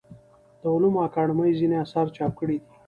[0.61, 2.67] د علومو اکاډمۍ ځینې اثار چاپ کړي دي.